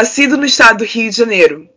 [0.00, 1.68] Nascido no estado do Rio de Janeiro,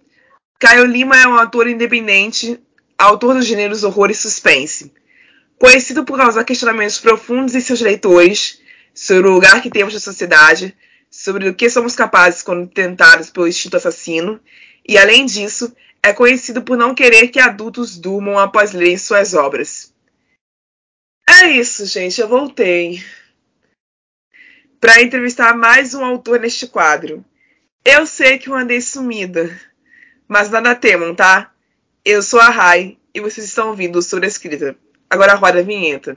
[0.57, 2.57] Caio Lima é um ator independente,
[2.97, 4.93] autor dos gêneros horror e suspense.
[5.59, 8.61] Conhecido por causar questionamentos profundos em seus leitores
[8.95, 10.73] sobre o lugar que temos na sociedade,
[11.11, 14.39] sobre o que somos capazes quando tentados pelo instinto assassino,
[14.87, 19.93] e além disso, é conhecido por não querer que adultos durmam após lerem suas obras.
[21.29, 23.03] É isso, gente, eu voltei
[24.79, 27.21] para entrevistar mais um autor neste quadro.
[27.85, 29.59] Eu sei que eu andei sumida,
[30.25, 31.51] mas nada temam, tá?
[32.05, 34.77] Eu sou a Rai e vocês estão ouvindo sobre a escrita.
[35.09, 36.15] Agora roda a vinheta.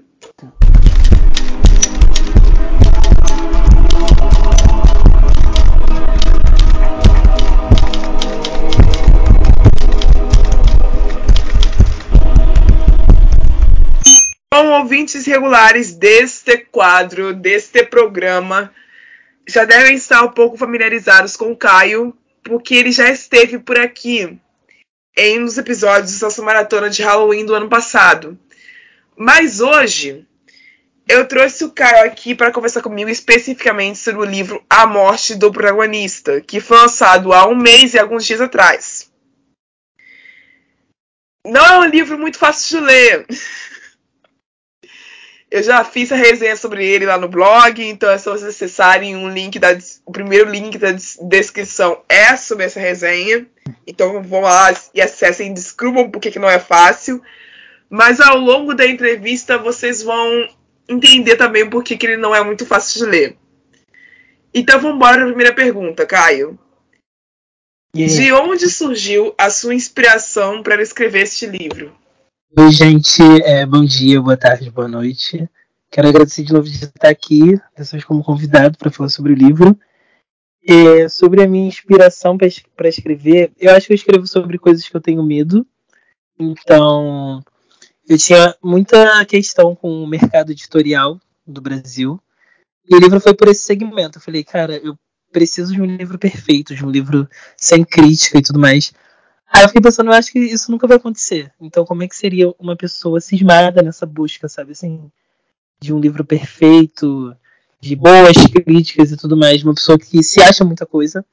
[14.55, 18.73] Bom, ouvintes regulares deste quadro, deste programa,
[19.47, 24.39] já devem estar um pouco familiarizados com o Caio, porque ele já esteve por aqui
[25.17, 28.39] em um dos episódios da nossa maratona de Halloween do ano passado.
[29.17, 30.27] Mas hoje
[31.09, 35.53] eu trouxe o Caio aqui para conversar comigo especificamente sobre o livro A Morte do
[35.53, 39.11] Protagonista, que foi lançado há um mês e alguns dias atrás.
[41.45, 43.27] Não é um livro muito fácil de ler.
[45.57, 49.17] Eu já fiz a resenha sobre ele lá no blog, então é só vocês acessarem
[49.17, 49.69] um link da,
[50.05, 50.89] o primeiro link da
[51.23, 53.47] descrição é sobre essa resenha.
[53.87, 57.23] Então vão lá e acessem, descubram porque que não é fácil.
[57.89, 60.47] Mas ao longo da entrevista vocês vão
[60.87, 63.37] entender também por que, que ele não é muito fácil de ler.
[64.53, 66.59] Então vamos embora para a primeira pergunta, Caio.
[67.97, 68.15] Yeah.
[68.15, 71.97] De onde surgiu a sua inspiração para escrever este livro?
[72.55, 73.23] Oi, gente.
[73.45, 75.49] É, bom dia, boa tarde, boa noite.
[75.91, 79.79] Quero agradecer de novo de estar aqui, vez como convidado para falar sobre o livro.
[80.67, 84.97] É, sobre a minha inspiração para escrever, eu acho que eu escrevo sobre coisas que
[84.97, 85.67] eu tenho medo.
[86.39, 87.43] Então,
[88.09, 92.21] eu tinha muita questão com o mercado editorial do Brasil.
[92.89, 94.19] E o livro foi por esse segmento.
[94.19, 94.97] Eu falei, cara, eu
[95.33, 98.93] preciso de um livro perfeito, de um livro sem crítica e tudo mais.
[99.49, 101.53] Aí eu fiquei pensando, eu acho que isso nunca vai acontecer.
[101.61, 104.73] Então, como é que seria uma pessoa cismada nessa busca, sabe?
[104.73, 105.11] Assim,
[105.81, 107.35] de um livro perfeito,
[107.81, 111.25] de boas críticas e tudo mais, uma pessoa que se acha muita coisa.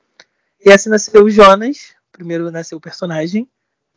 [0.63, 1.93] E assim nasceu o Jonas.
[2.11, 3.49] Primeiro nasceu o personagem,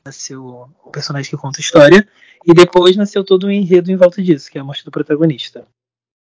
[0.04, 2.08] nasceu o personagem que conta a história,
[2.46, 4.90] e depois nasceu todo o um enredo em volta disso, que é a morte do
[4.90, 5.68] protagonista.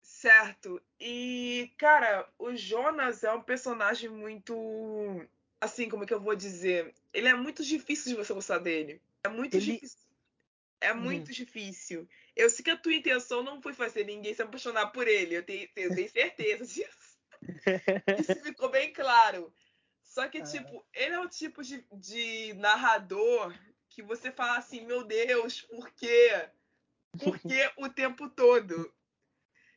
[0.02, 0.82] Certo.
[1.00, 4.54] E, cara, o Jonas é um personagem muito
[5.60, 6.94] assim, como é que eu vou dizer?
[7.14, 9.02] Ele é muito difícil de você gostar dele.
[9.24, 9.66] É muito ele...
[9.74, 10.00] difícil.
[10.82, 11.34] É muito hum.
[11.34, 12.08] difícil.
[12.36, 15.36] Eu sei que a tua intenção não foi fazer ninguém se apaixonar por ele.
[15.36, 17.20] Eu tenho, tenho certeza disso.
[18.18, 19.54] Isso ficou bem claro.
[20.04, 23.54] Só que, tipo, ele é o tipo de, de narrador
[23.90, 26.50] que você fala assim, meu Deus, por quê?
[27.22, 28.94] Por quê o tempo todo?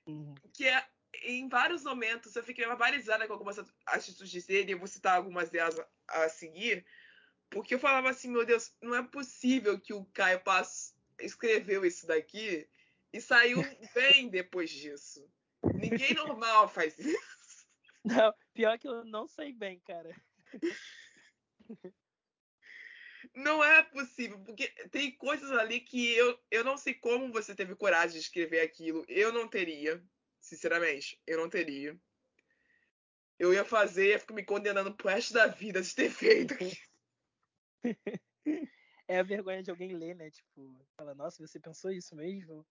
[0.07, 0.35] Uhum.
[0.53, 0.87] Que é,
[1.23, 5.79] em vários momentos eu fiquei barbarizada com algumas atitudes dele, eu vou citar algumas delas
[5.79, 6.85] a, a seguir,
[7.51, 12.07] porque eu falava assim, meu Deus, não é possível que o Caio Passo escreveu isso
[12.07, 12.69] daqui
[13.13, 13.59] e saiu
[13.95, 15.29] bem depois disso.
[15.75, 17.17] Ninguém normal faz isso.
[18.05, 20.13] Não, pior que eu não sei bem, cara.
[23.33, 27.77] Não é possível, porque tem coisas ali que eu, eu não sei como você teve
[27.77, 29.05] coragem de escrever aquilo.
[29.09, 30.03] Eu não teria.
[30.43, 31.97] Sinceramente, eu não teria.
[33.39, 36.55] Eu ia fazer, ia ficar me condenando pro resto da vida de ter feito.
[39.09, 40.31] É a vergonha de alguém ler, né?
[40.31, 42.65] Tipo, fala, nossa, você pensou isso mesmo?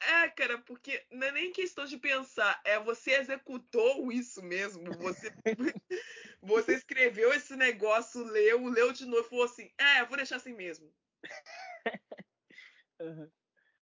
[0.00, 4.92] É, cara, porque não é nem questão de pensar, é você executou isso mesmo.
[4.98, 5.32] Você,
[6.42, 10.52] você escreveu esse negócio, leu, leu de novo e falou assim: é, vou deixar assim
[10.52, 10.92] mesmo.
[13.00, 13.30] Uhum.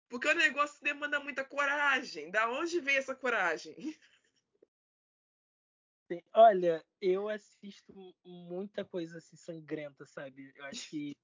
[0.09, 2.31] Porque o negócio demanda muita coragem.
[2.31, 3.95] Da onde veio essa coragem?
[6.33, 7.93] Olha, eu assisto
[8.25, 10.53] muita coisa assim sangrenta, sabe?
[10.57, 11.15] Eu acho que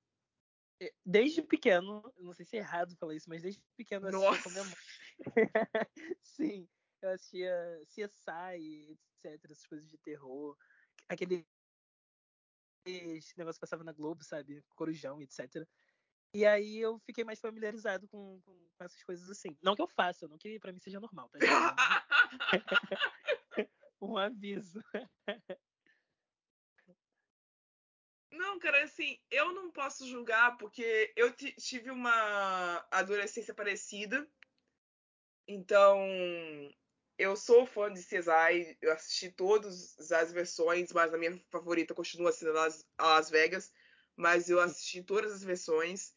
[0.81, 4.43] eh, desde pequeno, não sei se é errado falar isso, mas desde pequeno eu assistia
[4.43, 4.75] com minha mãe.
[6.23, 6.69] Sim,
[7.01, 10.57] eu assistia CSI, etc, essas coisas de terror,
[11.09, 11.47] aquele
[13.39, 14.63] negócio que passava na Globo, sabe?
[14.75, 15.67] Corujão, etc.
[16.35, 19.57] E aí eu fiquei mais familiarizado com, com, com essas coisas assim.
[19.63, 21.39] Não que eu faça, não que pra mim seja normal, tá?
[24.03, 24.83] um aviso.
[28.33, 34.29] Não, cara, assim, eu não posso julgar porque eu tive uma adolescência parecida.
[35.47, 36.01] Então,
[37.17, 42.33] eu sou fã de CSI, eu assisti todas as versões, mas a minha favorita continua
[42.33, 43.73] sendo Las, Las Vegas,
[44.17, 46.13] mas eu assisti todas as versões.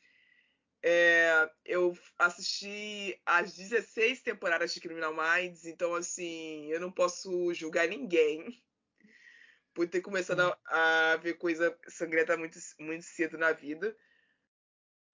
[0.83, 7.87] É, eu assisti as 16 temporadas de Criminal Minds, então assim, eu não posso julgar
[7.87, 8.63] ninguém
[9.73, 13.95] por ter começado a, a ver coisa sangrenta muito, muito cedo na vida.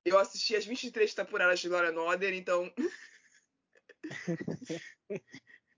[0.06, 2.72] Eu assisti as 23 temporadas de Law and Order, então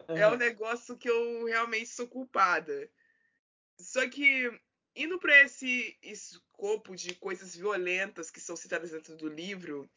[0.07, 2.89] é um negócio que eu realmente sou culpada.
[3.79, 4.49] Só que
[4.95, 9.89] indo para esse escopo de coisas violentas que são citadas dentro do livro,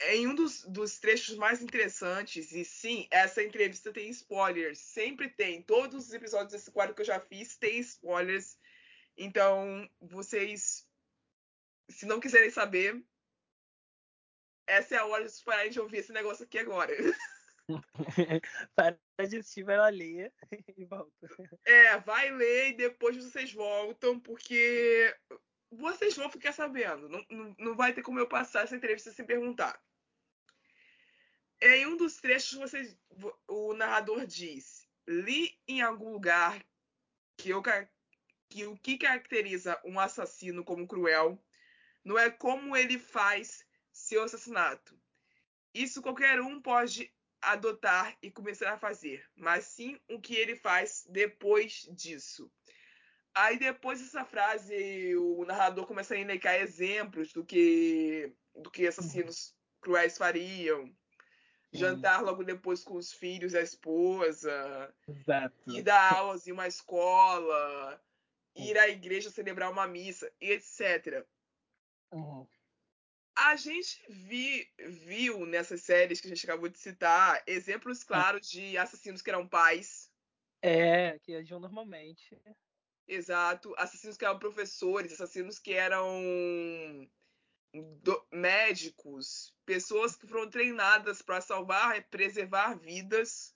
[0.00, 5.62] em um dos, dos, trechos mais interessantes, e sim, essa entrevista tem spoilers, sempre tem.
[5.62, 8.58] Todos os episódios desse quadro que eu já fiz tem spoilers.
[9.16, 10.86] Então, vocês,
[11.88, 13.02] se não quiserem saber,
[14.66, 16.92] essa é a hora de vocês pararem de ouvir esse negócio aqui agora.
[18.74, 20.32] Para de assistir, vai lá ler
[20.76, 21.10] e volta.
[21.64, 25.14] É, vai ler e depois vocês voltam, porque
[25.70, 27.08] vocês vão ficar sabendo.
[27.08, 29.80] Não, não, não vai ter como eu passar essa entrevista sem perguntar.
[31.60, 32.96] Em um dos trechos, vocês,
[33.48, 36.64] o narrador diz: li em algum lugar
[37.36, 37.62] que, eu,
[38.48, 41.42] que o que caracteriza um assassino como cruel
[42.04, 44.98] não é como ele faz seu assassinato.
[45.74, 51.06] Isso qualquer um pode adotar e começar a fazer, mas sim o que ele faz
[51.08, 52.50] depois disso.
[53.34, 59.54] Aí depois dessa frase, o narrador começa a indicar exemplos do que do que assassinos
[59.80, 60.90] cruéis fariam.
[61.72, 64.94] Jantar logo depois com os filhos e a esposa.
[65.06, 65.54] Exato.
[65.66, 68.02] Ir dar aulas em uma escola.
[68.54, 71.26] Ir à igreja celebrar uma missa, etc.
[72.10, 72.46] Uhum
[73.36, 78.06] a gente vi, viu nessas séries que a gente acabou de citar exemplos ah.
[78.06, 80.10] claros de assassinos que eram pais.
[80.62, 82.40] É, que agiam normalmente.
[83.06, 83.74] Exato.
[83.76, 87.08] Assassinos que eram professores, assassinos que eram
[88.02, 93.54] do, médicos, pessoas que foram treinadas para salvar e preservar vidas,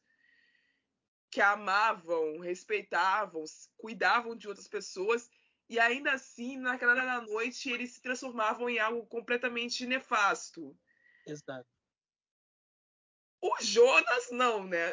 [1.31, 3.45] que amavam, respeitavam,
[3.77, 5.31] cuidavam de outras pessoas
[5.71, 10.77] e ainda assim, naquela da noite, eles se transformavam em algo completamente nefasto.
[11.25, 11.69] Exato.
[13.41, 14.91] O Jonas não, né?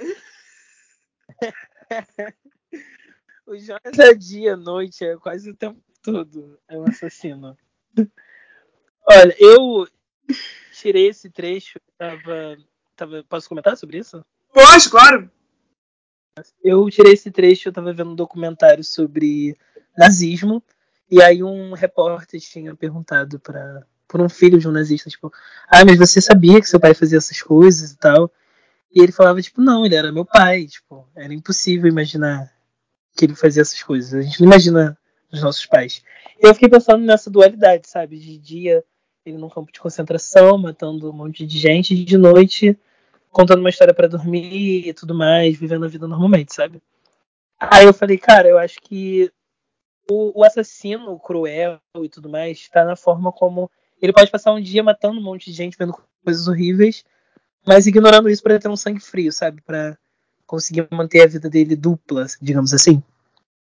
[3.48, 6.62] o Jonas é dia, noite, é quase o tempo todo.
[6.68, 7.58] É um assassino.
[9.10, 9.88] Olha, eu
[10.74, 12.56] tirei esse trecho, tava,
[12.96, 13.24] tava.
[13.24, 14.24] Posso comentar sobre isso?
[14.54, 15.32] Pode, claro.
[16.64, 19.58] Eu tirei esse trecho, eu tava vendo um documentário sobre
[19.98, 20.64] nazismo.
[21.10, 25.32] E aí um repórter tinha perguntado para por um filho de um nazista, tipo,
[25.68, 28.32] ah, mas você sabia que seu pai fazia essas coisas e tal?
[28.90, 32.50] E ele falava, tipo, não, ele era meu pai, tipo, era impossível imaginar
[33.18, 34.14] que ele fazia essas coisas.
[34.14, 34.98] A gente não imagina
[35.30, 36.02] os nossos pais.
[36.40, 38.18] Eu fiquei pensando nessa dualidade, sabe?
[38.18, 38.84] De dia
[39.26, 42.80] ele num campo de concentração, matando um monte de gente, e de noite
[43.30, 46.82] contando uma história para dormir e tudo mais, vivendo a vida normalmente, sabe?
[47.60, 49.32] Aí eu falei, cara, eu acho que
[50.10, 53.70] o, o assassino cruel e tudo mais está na forma como
[54.02, 57.04] ele pode passar um dia matando um monte de gente, vendo coisas horríveis,
[57.66, 59.62] mas ignorando isso para ter um sangue frio, sabe?
[59.62, 59.98] Para
[60.46, 63.04] conseguir manter a vida dele dupla, digamos assim.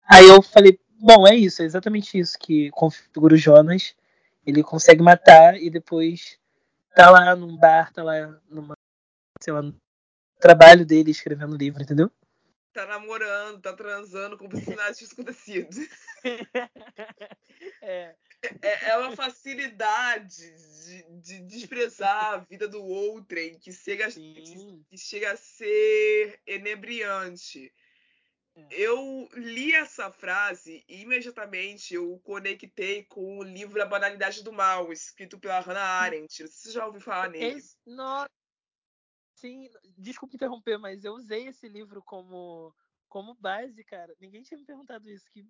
[0.09, 3.95] Aí eu falei, bom, é isso, é exatamente isso que configura o Jonas.
[4.47, 6.39] Ele consegue matar e depois
[6.95, 8.75] tá lá num bar, tá lá numa,
[9.41, 9.75] sei lá, no
[10.41, 12.11] trabalho dele escrevendo livro, entendeu?
[12.73, 15.77] Tá namorando, tá transando, como se nada tivesse acontecido.
[17.83, 18.15] É.
[18.61, 20.53] É, é uma facilidade
[20.85, 27.73] de, de desprezar a vida do outrem que chega, que, que chega a ser enebriante.
[28.55, 28.67] É.
[28.73, 34.93] Eu li essa frase e imediatamente eu conectei com o livro A Banalidade do Mal,
[34.93, 36.47] escrito pela Hannah Arendt.
[36.47, 37.59] Você já ouviu falar nele?
[37.59, 38.29] Esse, nossa,
[39.43, 39.69] Sim,
[39.99, 42.73] desculpa interromper, mas eu usei esse livro como,
[43.09, 44.15] como base, cara.
[44.21, 45.45] Ninguém tinha me perguntado isso, que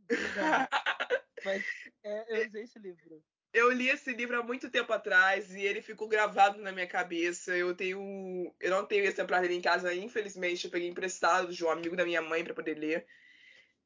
[1.44, 1.62] Mas
[2.02, 3.22] é, eu usei esse livro.
[3.52, 7.54] Eu li esse livro há muito tempo atrás e ele ficou gravado na minha cabeça.
[7.54, 8.54] Eu tenho.
[8.58, 10.64] Eu não tenho esse exemplar dele em casa, infelizmente.
[10.64, 13.06] Eu peguei emprestado de um amigo da minha mãe para poder ler.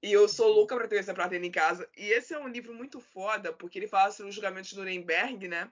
[0.01, 1.91] E eu sou louca pra ter esse dele em casa.
[1.97, 5.49] E esse é um livro muito foda, porque ele fala sobre o julgamento de Nuremberg,
[5.49, 5.69] né?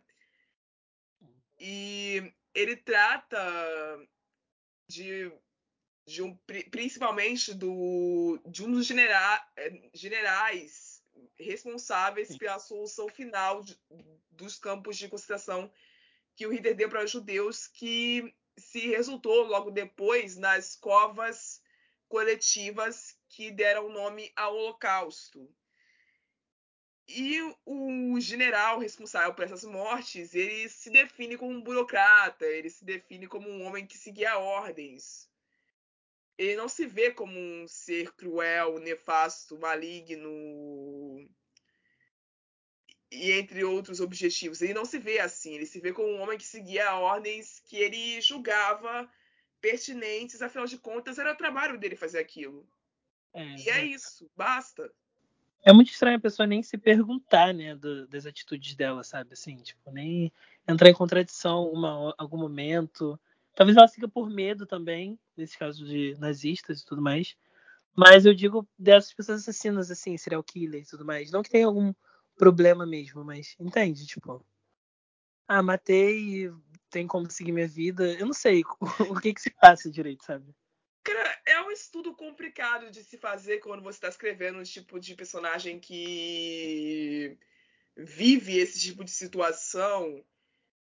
[1.56, 3.38] E ele trata
[4.88, 5.32] de,
[6.06, 6.36] de um,
[6.70, 11.02] principalmente do, de um dos genera, eh, generais
[11.38, 13.78] responsáveis pela solução final de,
[14.30, 15.70] dos campos de concentração
[16.36, 21.62] que o Hitler deu para os judeus, que se resultou logo depois nas covas
[22.08, 25.48] coletivas que deram nome ao Holocausto.
[27.06, 32.84] E o general responsável por essas mortes, ele se define como um burocrata, ele se
[32.84, 35.28] define como um homem que seguia ordens.
[36.38, 41.28] Ele não se vê como um ser cruel, nefasto, maligno
[43.10, 44.60] e entre outros objetivos.
[44.60, 47.76] Ele não se vê assim, ele se vê como um homem que seguia ordens que
[47.76, 49.08] ele julgava
[49.60, 52.68] pertinentes, afinal de contas era o trabalho dele fazer aquilo.
[53.32, 54.92] É, e é isso, basta.
[55.64, 59.32] É muito estranho a pessoa nem se perguntar, né, do, das atitudes dela, sabe?
[59.32, 60.30] Assim, tipo, nem
[60.68, 63.18] entrar em contradição em algum momento.
[63.54, 67.34] Talvez ela siga por medo também, nesse caso de nazistas e tudo mais.
[67.96, 71.30] Mas eu digo dessas pessoas assassinas, assim, serial killer e tudo mais.
[71.30, 71.94] Não que tenha algum
[72.36, 74.06] problema mesmo, mas entende?
[74.06, 74.44] Tipo,
[75.48, 76.50] ah, matei,
[76.90, 78.12] tem como seguir minha vida.
[78.14, 78.62] Eu não sei
[79.10, 80.54] o que que se passa direito, sabe?
[81.04, 85.14] Cara, é um estudo complicado de se fazer quando você está escrevendo um tipo de
[85.14, 87.38] personagem que
[87.94, 90.24] vive esse tipo de situação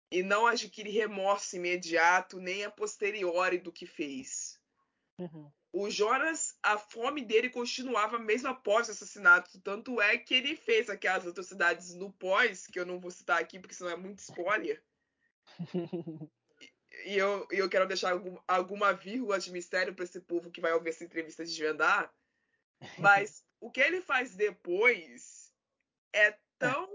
[0.09, 4.59] e não adquire remorso imediato nem a posteriori do que fez.
[5.19, 5.51] Uhum.
[5.71, 9.61] O Jonas, a fome dele continuava mesmo após o assassinato.
[9.61, 13.59] Tanto é que ele fez aquelas atrocidades no pós, que eu não vou citar aqui
[13.59, 14.83] porque senão é muito spoiler.
[17.05, 20.73] e eu, eu quero deixar algum, alguma vírgula de mistério para esse povo que vai
[20.73, 22.13] ouvir essa entrevista desvendar.
[22.97, 25.53] Mas o que ele faz depois
[26.13, 26.89] é tão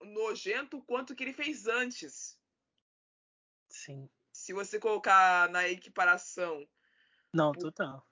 [0.00, 2.38] nojento quanto o que ele fez antes.
[3.68, 4.08] Sim.
[4.32, 6.66] Se você colocar na equiparação.
[7.32, 8.06] Não, total.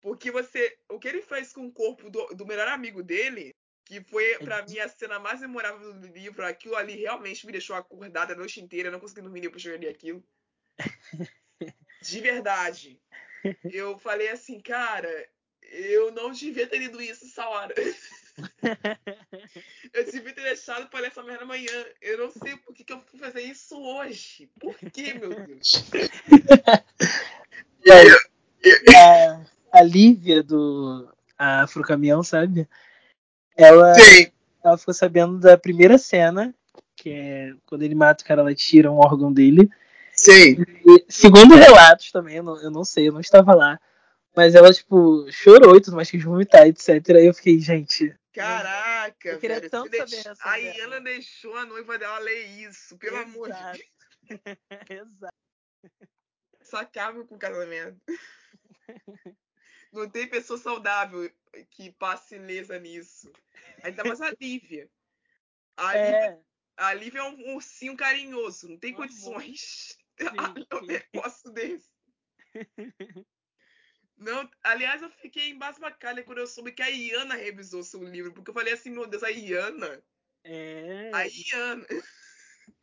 [0.00, 0.78] Porque você.
[0.88, 4.38] O que ele fez com o corpo do, do melhor amigo dele, que foi é
[4.38, 8.36] para mim a cena mais memorável do livro, aquilo ali realmente me deixou acordada a
[8.36, 10.24] noite inteira, eu não consegui dormir depois de eu aquilo.
[12.02, 13.00] De verdade.
[13.72, 15.08] Eu falei assim, cara,
[15.62, 17.74] eu não devia ter lido isso essa hora.
[19.92, 21.86] eu devia ter deixado para ler essa merda amanhã.
[22.00, 24.50] Eu não sei por que, que eu fui fazer isso hoje.
[24.58, 25.84] Por que, meu Deus?
[27.84, 28.08] e aí,
[28.96, 29.44] a,
[29.78, 32.68] a Lívia do Afro Caminhão, sabe?
[33.56, 34.30] Ela, Sim.
[34.64, 36.54] ela ficou sabendo da primeira cena,
[36.96, 39.70] que é quando ele mata o cara, ela tira um órgão dele.
[40.18, 40.56] Sim.
[40.84, 43.80] E, segundo relatos também, eu não, eu não sei, eu não estava lá.
[44.34, 46.88] Mas ela, tipo, chorou e tudo mais, quis vomitar, etc.
[47.10, 48.12] Aí eu fiquei, gente.
[48.34, 53.16] Caraca, eu queria velho, tanto saber A Iana deixou a noiva dela ler isso, pelo
[53.16, 53.30] Exato.
[53.30, 53.88] amor de Deus.
[54.90, 55.34] Exato.
[56.62, 58.00] Só acaba com o casamento.
[59.92, 61.30] Não tem pessoa saudável
[61.70, 63.32] que passe lesa nisso.
[63.82, 64.90] Ainda mais a Lívia.
[65.76, 66.04] A, é.
[66.04, 66.44] Lívia,
[66.76, 69.97] a Lívia é um ursinho carinhoso, não tem condições
[70.72, 71.90] um negócio desse.
[74.16, 78.50] Não, aliás, eu fiquei embasbacada quando eu soube que a Iana revisou seu livro, porque
[78.50, 80.02] eu falei assim, meu Deus, a Iana.
[80.42, 81.10] É.
[81.14, 81.86] A Iana.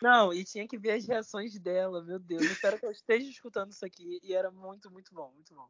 [0.02, 2.42] Não, e tinha que ver as reações dela, meu Deus.
[2.42, 4.20] Eu espero que eu esteja escutando isso aqui.
[4.24, 5.70] E era muito, muito bom, muito bom.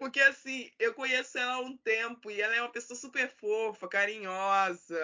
[0.00, 3.86] Porque assim, eu conheço ela há um tempo e ela é uma pessoa super fofa,
[3.86, 4.98] carinhosa.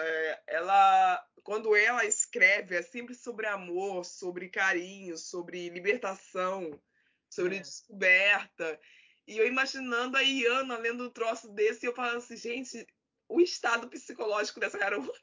[0.47, 6.81] Ela, quando ela escreve, é sempre sobre amor, sobre carinho, sobre libertação,
[7.29, 7.59] sobre é.
[7.59, 8.79] descoberta.
[9.27, 12.87] E eu imaginando a Iana lendo um troço desse e eu falando assim, gente,
[13.29, 15.13] o estado psicológico dessa garota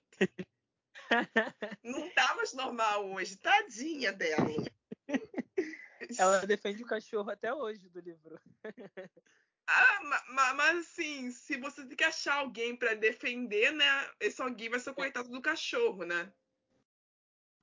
[1.82, 3.36] não tá mais normal hoje.
[3.38, 4.54] Tadinha dela.
[6.16, 8.38] Ela defende o cachorro até hoje do livro.
[9.66, 14.10] Ah, mas, mas, assim, se você tem que achar alguém para defender, né?
[14.20, 16.30] Esse alguém vai ser o coitado do cachorro, né?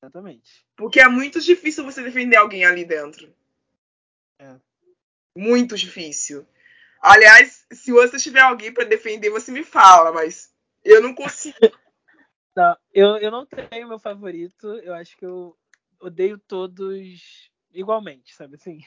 [0.01, 0.65] Exatamente.
[0.75, 3.31] Porque é muito difícil você defender alguém ali dentro.
[4.39, 4.55] É.
[5.37, 6.45] Muito difícil.
[6.99, 10.53] Aliás, se você tiver alguém para defender, você me fala, mas
[10.83, 11.57] eu não consigo.
[12.53, 14.67] Não, eu, eu não tenho meu favorito.
[14.79, 15.57] Eu acho que eu
[16.01, 18.81] odeio todos igualmente, sabe assim?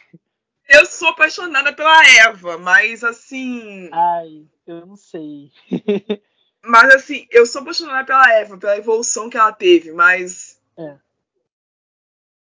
[0.68, 3.90] Eu sou apaixonada pela Eva, mas assim.
[3.92, 5.52] Ai, eu não sei.
[6.62, 10.60] mas assim, eu sou apaixonada pela Eva, pela evolução que ela teve, mas.
[10.76, 10.98] É.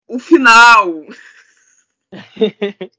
[0.07, 1.03] O final.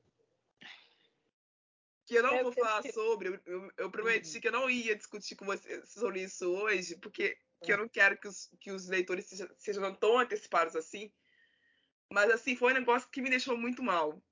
[2.05, 2.93] que eu não é, vou falar que...
[2.93, 3.41] sobre.
[3.47, 4.41] Eu, eu prometi uhum.
[4.41, 8.19] que eu não ia discutir com você sobre isso hoje, porque que eu não quero
[8.19, 11.11] que os, que os leitores sejam, sejam tão antecipados assim.
[12.13, 14.23] Mas assim, foi um negócio que me deixou muito mal.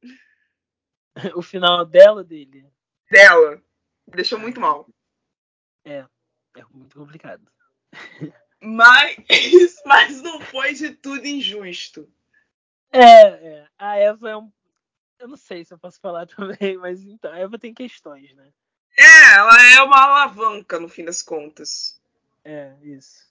[1.36, 2.66] o final dela dele?
[3.10, 3.62] Dela.
[4.06, 4.88] Me deixou muito mal.
[5.84, 6.06] É,
[6.56, 7.46] é muito complicado.
[8.66, 9.16] Mas,
[9.84, 12.10] mas não foi de tudo injusto.
[12.90, 13.68] É, é.
[13.76, 14.50] A Eva é um.
[15.18, 18.50] eu não sei se eu posso falar também, mas então, a Eva tem questões, né?
[18.96, 22.00] É, ela é uma alavanca no fim das contas.
[22.42, 23.30] É, isso.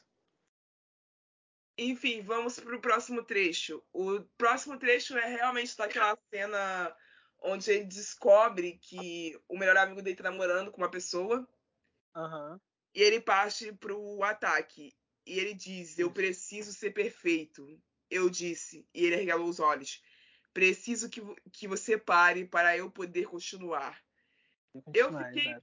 [1.79, 3.81] Enfim, vamos pro próximo trecho.
[3.91, 6.95] O próximo trecho é realmente daquela cena
[7.43, 11.47] onde ele descobre que o melhor amigo dele tá namorando com uma pessoa.
[12.15, 12.59] Uhum.
[12.95, 14.95] E ele parte pro ataque.
[15.25, 17.67] E ele diz: Eu preciso ser perfeito.
[18.09, 18.87] Eu disse.
[18.93, 20.01] E ele arregalou os olhos.
[20.53, 21.21] Preciso que,
[21.51, 23.99] que você pare para eu poder continuar.
[24.93, 25.55] Eu fiquei,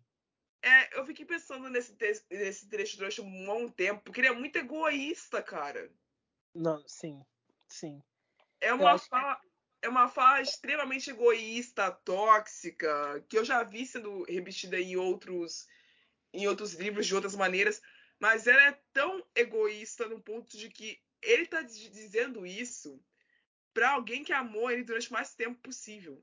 [0.62, 1.96] é, eu fiquei pensando nesse,
[2.30, 5.90] nesse trecho durante um bom tempo, porque ele é muito egoísta, cara.
[6.54, 7.24] Não, sim,
[7.68, 8.02] sim.
[8.60, 9.40] É uma, fala.
[9.82, 15.66] É uma fala extremamente egoísta, tóxica, que eu já vi sendo repetida em outros,
[16.32, 17.80] em outros livros de outras maneiras,
[18.18, 23.02] mas ela é tão egoísta no ponto de que ele tá dizendo isso
[23.72, 26.22] para alguém que amou ele durante o mais tempo possível.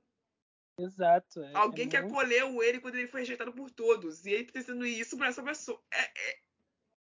[0.80, 1.42] Exato.
[1.42, 2.14] É, é alguém é que muito...
[2.14, 4.26] acolheu ele quando ele foi rejeitado por todos.
[4.26, 5.82] E ele tá dizendo isso para essa pessoa.
[5.92, 6.40] É, é,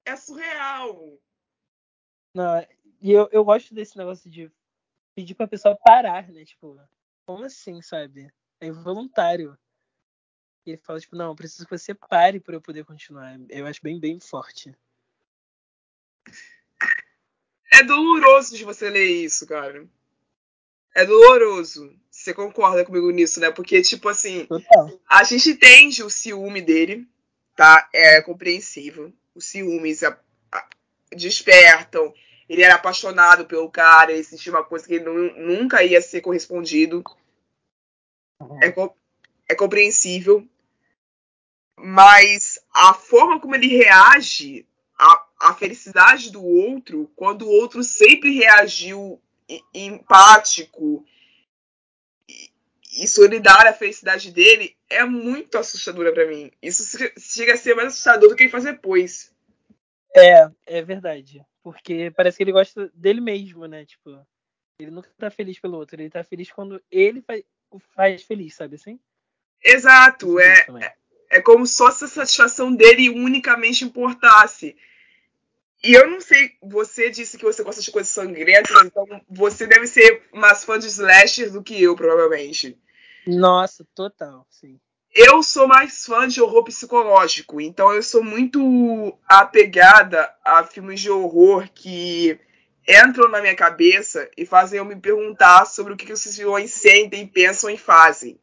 [0.05, 1.19] é surreal.
[2.33, 2.67] Não,
[3.01, 4.51] e eu, eu gosto desse negócio de
[5.15, 6.43] pedir pra pessoa parar, né?
[6.45, 6.79] Tipo,
[7.25, 8.29] como assim, sabe?
[8.59, 9.57] É involuntário.
[10.65, 13.39] E ele fala, tipo, não, preciso que você pare para eu poder continuar.
[13.49, 14.75] Eu acho bem, bem forte.
[17.71, 19.87] É doloroso de você ler isso, cara.
[20.95, 21.93] É doloroso.
[22.09, 23.51] Você concorda comigo nisso, né?
[23.51, 24.99] Porque, tipo assim, Total.
[25.07, 27.07] a gente entende o ciúme dele,
[27.55, 27.89] tá?
[27.93, 29.13] É compreensível.
[29.35, 30.17] Os ciúmes a,
[30.51, 30.69] a,
[31.13, 32.13] despertam.
[32.47, 37.03] Ele era apaixonado pelo cara, ele sentia uma coisa que ele nunca ia ser correspondido.
[38.39, 38.59] Uhum.
[38.61, 38.73] É,
[39.49, 40.47] é compreensível.
[41.77, 44.65] Mas a forma como ele reage
[44.97, 49.21] à, à felicidade do outro, quando o outro sempre reagiu
[49.73, 51.05] empático
[52.29, 52.49] e,
[53.03, 56.51] e solidário à felicidade dele, é muito assustadora para mim.
[56.61, 59.33] Isso chega a ser mais assustador do que ele faz depois.
[60.15, 61.45] É, é verdade.
[61.65, 63.87] Porque parece que ele gosta dele mesmo, né?
[63.87, 64.23] Tipo,
[64.79, 67.43] ele nunca tá feliz pelo outro, ele tá feliz quando ele faz,
[67.95, 68.99] faz feliz, sabe assim?
[69.63, 74.77] Exato, é, é, é como se a satisfação dele unicamente importasse.
[75.83, 79.87] E eu não sei, você disse que você gosta de coisas sangrentas, então você deve
[79.87, 82.79] ser mais fã de slasher do que eu, provavelmente.
[83.25, 84.79] Nossa, total, sim.
[85.15, 91.09] Eu sou mais fã de horror psicológico, então eu sou muito apegada a filmes de
[91.09, 92.37] horror que
[92.85, 97.25] entram na minha cabeça e fazem eu me perguntar sobre o que, os vilões sentem,
[97.25, 98.37] pensam e fazem.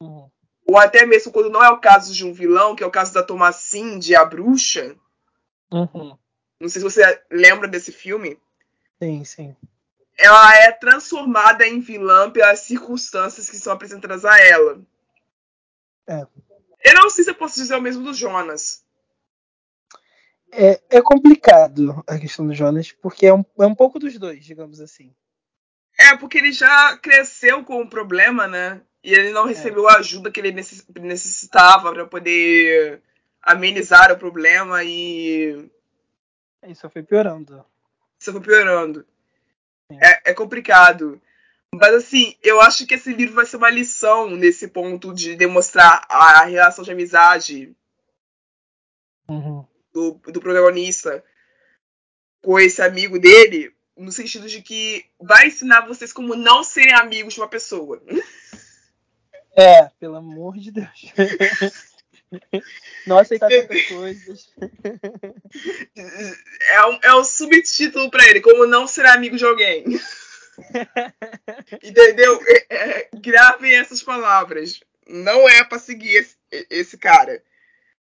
[0.00, 0.30] Uhum.
[0.66, 3.12] Ou até mesmo quando não é o caso de um vilão, que é o caso
[3.12, 4.96] da Thomasin, de A Bruxa.
[5.70, 6.16] Uhum.
[6.58, 8.38] Não sei se você lembra desse filme.
[8.98, 9.56] Sim, sim.
[10.16, 14.80] Ela é transformada em vilã pelas circunstâncias que são apresentadas a ela.
[16.06, 16.26] É.
[16.84, 18.84] Eu não sei se eu posso dizer o mesmo do Jonas.
[20.52, 24.44] É, é complicado a questão do Jonas, porque é um, é um pouco dos dois,
[24.44, 25.14] digamos assim.
[25.98, 28.80] É, porque ele já cresceu com o problema, né?
[29.02, 29.48] E ele não é.
[29.48, 29.92] recebeu é.
[29.92, 33.02] a ajuda que ele necessitava para poder
[33.42, 35.70] amenizar o problema e.
[36.66, 37.64] Isso foi piorando.
[38.18, 39.06] Isso foi piorando.
[39.90, 41.20] É, é complicado.
[41.74, 46.04] Mas assim, eu acho que esse livro vai ser uma lição nesse ponto de demonstrar
[46.08, 47.74] a relação de amizade
[49.28, 49.64] uhum.
[49.92, 51.24] do, do protagonista
[52.42, 57.34] com esse amigo dele, no sentido de que vai ensinar vocês como não serem amigos
[57.34, 58.02] de uma pessoa.
[59.52, 61.12] É, pelo amor de Deus.
[63.06, 64.48] Não aceitar tantas coisas.
[66.68, 69.84] É um, é um subtítulo para ele, como não ser amigo de alguém.
[71.82, 72.40] Entendeu?
[72.46, 74.80] É, é, gravem essas palavras.
[75.08, 76.36] Não é para seguir esse,
[76.70, 77.42] esse cara.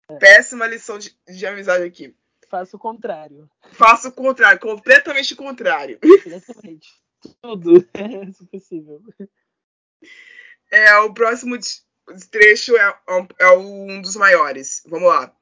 [0.09, 0.17] É.
[0.17, 2.15] Péssima lição de, de amizade aqui.
[2.49, 3.49] Faça o contrário.
[3.71, 5.97] Faça o contrário, completamente o contrário.
[6.23, 6.87] Completamente.
[7.41, 9.01] Tudo, é possível.
[10.69, 11.57] É, o próximo
[12.29, 12.99] trecho é,
[13.39, 14.83] é um dos maiores.
[14.85, 15.35] Vamos lá.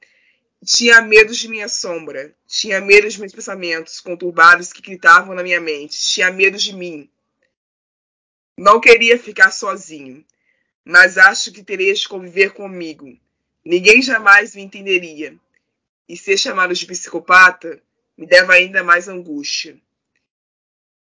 [0.64, 2.36] Tinha medo de minha sombra.
[2.48, 6.00] Tinha medo de meus pensamentos conturbados que gritavam na minha mente.
[6.00, 7.10] Tinha medo de mim.
[8.58, 10.24] Não queria ficar sozinho,
[10.86, 13.18] mas acho que terias de conviver comigo.
[13.66, 15.36] Ninguém jamais me entenderia.
[16.08, 17.82] E ser chamado de psicopata
[18.18, 19.80] me dava ainda mais angústia.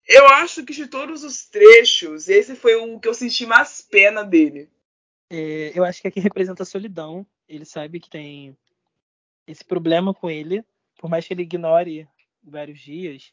[0.06, 4.24] Eu acho que de todos os trechos, esse foi o que eu senti mais pena
[4.24, 4.68] dele.
[5.28, 7.26] É, eu acho que aqui representa a solidão.
[7.48, 8.56] Ele sabe que tem
[9.46, 10.64] esse problema com ele,
[10.98, 12.08] por mais que ele ignore
[12.42, 13.32] vários dias,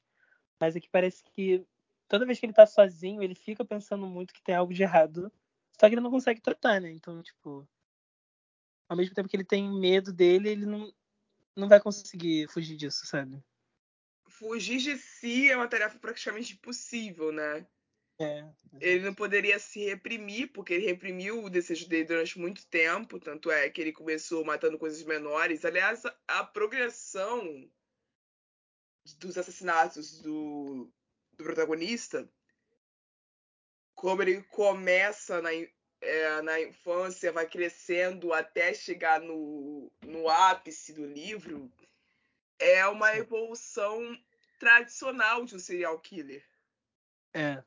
[0.60, 1.66] mas aqui parece que
[2.08, 5.32] toda vez que ele tá sozinho, ele fica pensando muito que tem algo de errado
[5.80, 6.92] Só que ele não consegue tratar, né?
[6.92, 7.68] Então, tipo,
[8.90, 10.92] ao mesmo tempo que ele tem medo dele, ele não,
[11.56, 13.44] não vai conseguir fugir disso, sabe?
[14.30, 17.68] Fugir de si é uma tarefa praticamente impossível, né?
[18.20, 18.44] É,
[18.82, 23.52] ele não poderia se reprimir, porque ele reprimiu o desejo dele durante muito tempo, tanto
[23.52, 25.64] é que ele começou matando coisas menores.
[25.64, 27.70] Aliás, a progressão
[29.20, 30.92] dos assassinatos do,
[31.34, 32.28] do protagonista,
[33.94, 35.50] como ele começa na,
[36.02, 41.72] é, na infância, vai crescendo até chegar no, no ápice do livro,
[42.58, 44.02] é uma evolução
[44.60, 46.44] tradicional de um serial killer.
[47.34, 47.64] É.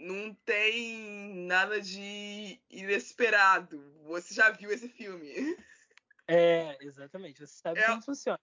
[0.00, 3.92] Não tem nada de inesperado.
[4.04, 5.56] Você já viu esse filme.
[6.28, 7.40] É, exatamente.
[7.40, 8.40] Você sabe é, como funciona.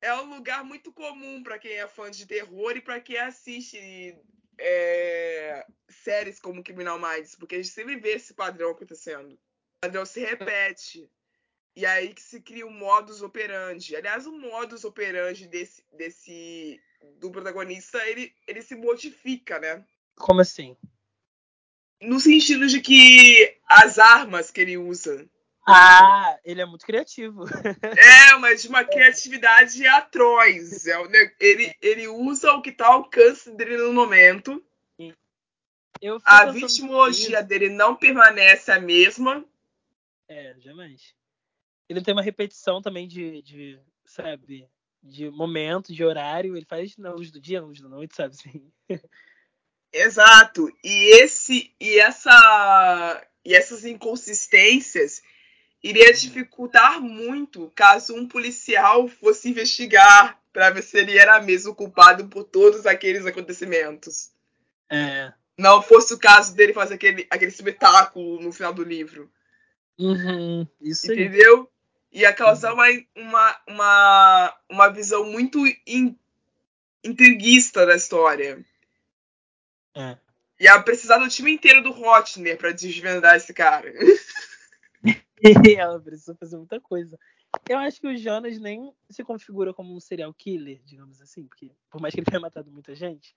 [0.00, 4.16] É um lugar muito comum para quem é fã de terror e para quem assiste
[4.58, 9.32] é, séries como Criminal Minds, porque a gente sempre vê esse padrão acontecendo.
[9.34, 9.38] O
[9.80, 11.10] padrão se repete.
[11.74, 13.94] E aí que se cria o modus operandi.
[13.94, 16.80] Aliás, o modus operandi desse, desse
[17.18, 19.84] do protagonista, ele, ele se modifica, né?
[20.16, 20.76] Como assim?
[22.00, 25.28] No sentido de que as armas que ele usa.
[25.68, 27.44] Ah, ele é muito criativo.
[27.98, 30.86] É, mas de uma criatividade atroz.
[30.86, 30.96] É,
[31.40, 34.62] ele, ele usa o que está ao alcance dele no momento.
[36.24, 39.44] a vitimologia dele não permanece a mesma.
[40.28, 41.16] É, jamais
[41.88, 44.68] ele tem uma repetição também de, de sabe,
[45.02, 46.56] de momento, de horário.
[46.56, 48.34] Ele faz na luz do dia, na luz da noite, sabe?
[48.34, 48.72] Assim.
[49.92, 50.72] Exato.
[50.82, 55.22] E esse e essa e essas inconsistências
[55.82, 62.26] iria dificultar muito caso um policial fosse investigar para ver se ele era mesmo culpado
[62.28, 64.30] por todos aqueles acontecimentos.
[64.90, 65.32] É.
[65.56, 69.30] Não fosse o caso dele fazer aquele, aquele espetáculo no final do livro.
[69.98, 71.70] Uhum, isso Entendeu?
[72.12, 76.16] Aí ia causar uma, uma, uma, uma visão muito in,
[77.04, 78.64] intriguista da história.
[79.96, 80.18] É.
[80.60, 83.92] Ia precisar do time inteiro do Rotner para desvendar esse cara.
[85.78, 87.18] Ela precisa fazer muita coisa.
[87.68, 91.70] Eu acho que o Jonas nem se configura como um serial killer, digamos assim, porque
[91.90, 93.34] por mais que ele tenha matado muita gente,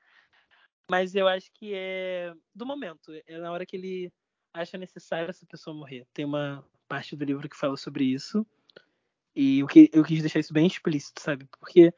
[0.89, 4.11] mas eu acho que é do momento, é na hora que ele
[4.53, 6.05] acha necessário essa pessoa morrer.
[6.13, 8.45] Tem uma parte do livro que fala sobre isso.
[9.35, 11.47] E eu, que, eu quis deixar isso bem explícito, sabe?
[11.59, 11.93] Porque.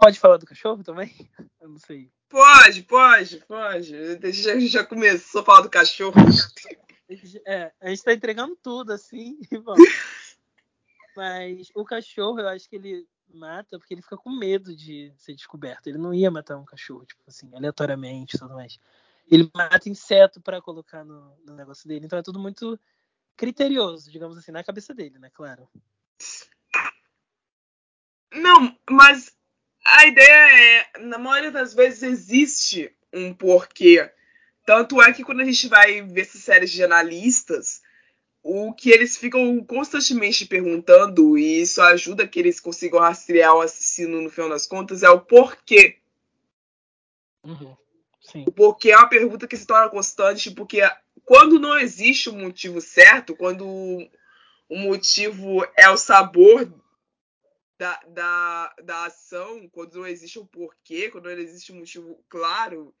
[0.00, 1.10] Pode falar do cachorro também?
[1.60, 2.10] Eu não sei.
[2.28, 3.94] Pode, pode, pode.
[3.96, 6.14] A gente já começou a falar do cachorro.
[7.46, 9.38] É, a gente tá entregando tudo, assim.
[11.16, 15.34] Mas o cachorro, eu acho que ele mata porque ele fica com medo de ser
[15.34, 15.86] descoberto.
[15.86, 18.80] Ele não ia matar um cachorro, tipo assim, aleatoriamente e tudo mais.
[19.30, 22.06] Ele mata inseto para colocar no, no negócio dele.
[22.06, 22.76] Então é tudo muito
[23.36, 25.30] criterioso, digamos assim, na cabeça dele, né?
[25.32, 25.68] Claro.
[28.32, 29.35] Não, mas
[29.86, 34.10] a ideia é, na maioria das vezes existe um porquê.
[34.64, 37.80] Tanto é que quando a gente vai ver essas séries de analistas,
[38.42, 44.20] o que eles ficam constantemente perguntando, e isso ajuda que eles consigam rastrear o assassino
[44.20, 45.98] no final das contas, é o porquê.
[47.44, 47.76] Uhum.
[48.20, 48.44] Sim.
[48.46, 50.80] O porquê é uma pergunta que se torna constante, porque
[51.24, 53.64] quando não existe um motivo certo, quando
[54.68, 56.72] o motivo é o sabor
[57.78, 62.94] da, da, da ação, quando não existe um porquê, quando não existe um motivo claro,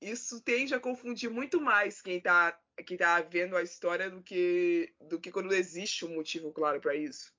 [0.00, 4.94] isso tende a confundir muito mais quem está quem tá vendo a história do que,
[5.00, 7.32] do que quando existe um motivo claro para isso.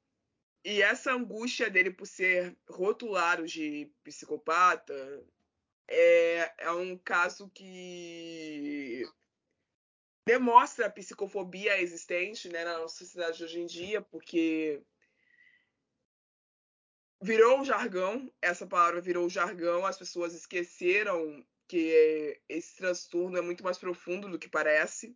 [0.64, 4.94] E essa angústia dele por ser rotulado de psicopata
[5.88, 9.04] é, é um caso que
[10.26, 14.82] demonstra a psicofobia existente né, na nossa sociedade de hoje em dia, porque
[17.24, 23.64] virou um jargão, essa palavra virou jargão, as pessoas esqueceram que esse transtorno é muito
[23.64, 25.16] mais profundo do que parece.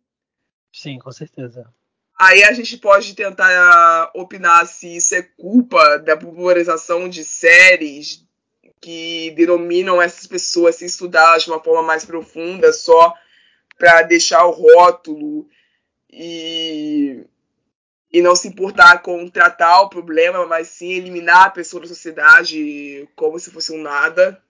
[0.72, 1.72] Sim, com certeza.
[2.18, 8.26] Aí a gente pode tentar opinar se isso é culpa da popularização de séries
[8.80, 13.14] que denominam essas pessoas sem estudar de uma forma mais profunda, só
[13.76, 15.48] para deixar o rótulo
[16.10, 17.24] e,
[18.12, 23.08] e não se importar com tratar o problema, mas sim eliminar a pessoa da sociedade
[23.14, 24.42] como se fosse um nada.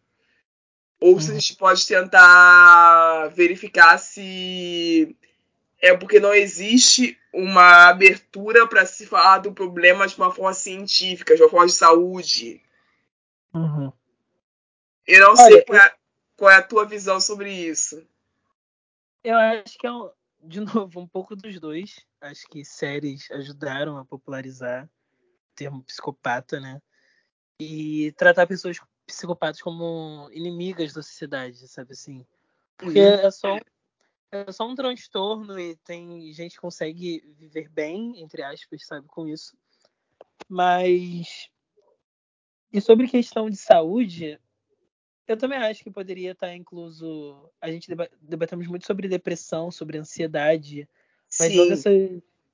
[1.01, 5.17] Ou se a gente pode tentar verificar se
[5.81, 11.37] é porque não existe uma abertura para se falar do problema de uma forma científica,
[11.37, 12.61] de uma forma de saúde.
[13.55, 13.93] Uhum.
[15.07, 15.95] Eu não Olha, sei qual é,
[16.37, 18.05] qual é, a tua visão sobre isso.
[19.23, 20.11] Eu acho que é, um,
[20.43, 22.05] de novo, um pouco dos dois.
[22.21, 24.89] Acho que séries ajudaram a popularizar
[25.21, 26.81] o termo psicopata, né?
[27.61, 32.27] E tratar pessoas psicopatas como inimigas da sociedade, sabe assim?
[32.77, 33.07] Porque uhum.
[33.07, 33.59] é só
[34.31, 39.27] é só um transtorno e tem gente que consegue viver bem, entre aspas, sabe, com
[39.27, 39.57] isso.
[40.47, 41.49] Mas
[42.73, 44.39] e sobre questão de saúde,
[45.29, 47.51] eu também acho que poderia estar incluso.
[47.61, 50.89] A gente debatemos muito sobre depressão, sobre ansiedade,
[51.39, 51.57] mas Sim.
[51.57, 51.69] não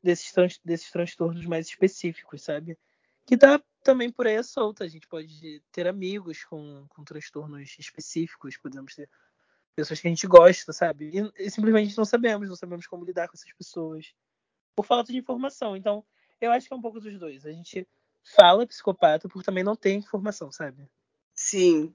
[0.02, 2.76] desses, desses transtornos mais específicos, sabe?
[3.24, 4.84] Que tá também por aí solta.
[4.84, 9.08] A gente pode ter amigos com, com transtornos específicos, podemos ter
[9.76, 11.10] pessoas que a gente gosta, sabe?
[11.14, 14.12] E, e simplesmente não sabemos, não sabemos como lidar com essas pessoas
[14.74, 15.76] por falta de informação.
[15.76, 16.04] Então,
[16.40, 17.46] eu acho que é um pouco dos dois.
[17.46, 17.86] A gente
[18.36, 20.88] fala psicopata por também não ter informação, sabe?
[21.34, 21.94] Sim.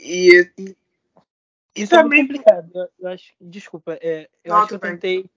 [0.00, 0.76] E, e
[1.74, 2.20] isso também...
[2.20, 2.70] é muito complicado.
[2.74, 5.30] Eu, eu acho, desculpa, é, eu não, acho que eu tentei,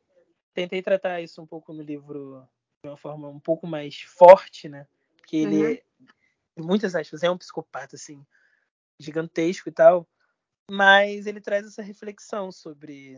[0.54, 2.48] tentei tratar isso um pouco no livro
[2.84, 4.88] de uma forma um pouco mais forte, né?
[5.18, 5.72] Porque ele, uhum.
[5.72, 5.82] é,
[6.58, 8.26] em muitas aspas, é um psicopata assim
[9.00, 10.08] gigantesco e tal,
[10.70, 13.18] mas ele traz essa reflexão sobre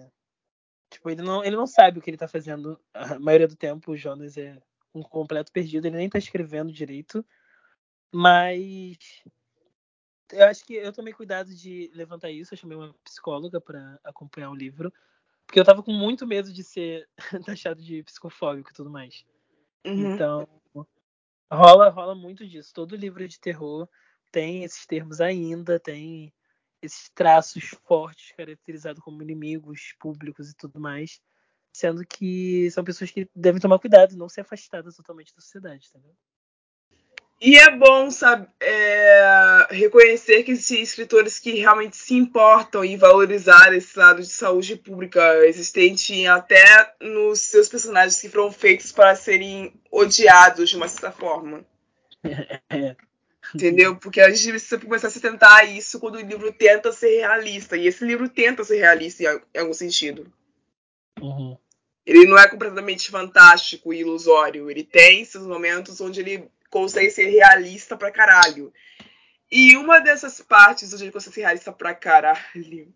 [0.89, 3.91] tipo ele não ele não sabe o que ele tá fazendo a maioria do tempo
[3.91, 4.61] o Jonas é
[4.93, 7.25] um completo perdido ele nem tá escrevendo direito
[8.13, 9.23] mas
[10.33, 14.49] eu acho que eu tomei cuidado de levantar isso eu chamei uma psicóloga para acompanhar
[14.49, 14.93] o livro
[15.45, 17.07] porque eu tava com muito medo de ser
[17.45, 19.25] taxado de psicofóbico e tudo mais
[19.85, 20.13] uhum.
[20.13, 20.47] então
[21.51, 23.87] rola rola muito disso todo livro de terror
[24.31, 26.33] tem esses termos ainda tem
[26.83, 31.21] esses traços fortes caracterizados como inimigos públicos e tudo mais,
[31.71, 36.15] sendo que são pessoas que devem tomar cuidado, não ser afastadas totalmente da sociedade, entendeu?
[37.41, 43.73] E é bom sabe, é, reconhecer que existem escritores que realmente se importam e valorizar
[43.73, 49.73] esse lado de saúde pública existente até nos seus personagens que foram feitos para serem
[49.91, 51.65] odiados de uma certa forma.
[52.69, 52.95] É.
[53.53, 53.95] Entendeu?
[53.97, 57.77] Porque a gente precisa começar a se tentar isso quando o livro tenta ser realista.
[57.77, 60.31] E esse livro tenta ser realista em algum sentido.
[61.21, 61.57] Uhum.
[62.05, 64.71] Ele não é completamente fantástico e ilusório.
[64.71, 68.73] Ele tem esses momentos onde ele consegue ser realista pra caralho.
[69.51, 72.91] E uma dessas partes onde ele consegue ser realista pra caralho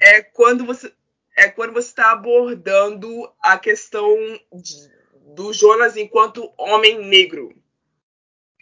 [0.00, 0.92] é quando você
[1.36, 4.08] é quando você está abordando a questão
[4.52, 4.90] de,
[5.34, 7.56] do Jonas enquanto homem negro.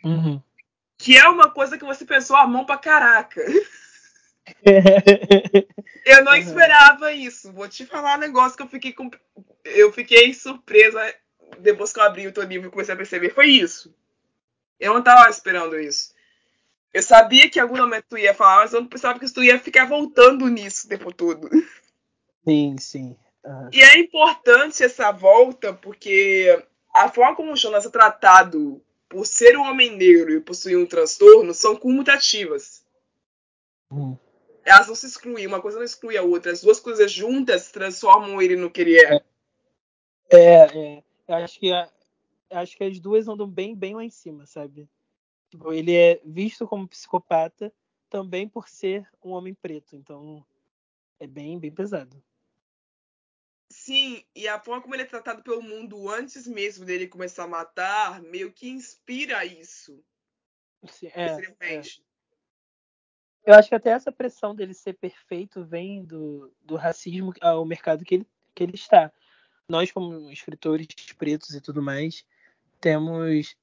[0.04, 0.42] Uhum.
[0.98, 3.42] Que é uma coisa que você pensou a mão pra caraca.
[6.04, 7.52] eu não esperava isso.
[7.52, 9.10] Vou te falar um negócio que eu fiquei com...
[9.64, 11.14] eu fiquei surpresa
[11.58, 13.34] depois que eu abri o teu livro e comecei a perceber.
[13.34, 13.94] Foi isso.
[14.78, 16.12] Eu não tava esperando isso.
[16.92, 19.42] Eu sabia que em algum momento tu ia falar, mas eu não pensava que tu
[19.42, 21.48] ia ficar voltando nisso o tempo todo.
[22.46, 23.16] Sim, sim.
[23.44, 23.70] Uhum.
[23.72, 29.56] E é importante essa volta porque a forma como o Jonas é tratado por ser
[29.56, 32.82] um homem negro e possuir um transtorno, são comutativas.
[33.90, 34.16] Hum.
[34.64, 36.52] Elas não se excluem, uma coisa não exclui a outra.
[36.52, 39.20] As duas coisas juntas transformam ele no que ele é.
[40.30, 41.02] É, é.
[41.28, 41.70] Eu acho que,
[42.52, 44.88] acho que as duas andam bem, bem lá em cima, sabe?
[45.50, 47.72] Tipo, ele é visto como psicopata
[48.08, 49.96] também por ser um homem preto.
[49.96, 50.44] Então,
[51.18, 52.22] é bem, bem pesado.
[53.70, 57.48] Sim, e a forma como ele é tratado pelo mundo antes mesmo dele começar a
[57.48, 60.04] matar, meio que inspira isso.
[60.88, 61.82] Sim, é, é.
[63.44, 68.04] Eu acho que até essa pressão dele ser perfeito vem do, do racismo ao mercado
[68.04, 69.10] que ele, que ele está.
[69.68, 70.86] Nós, como escritores
[71.16, 72.26] pretos e tudo mais,
[72.82, 73.56] temos.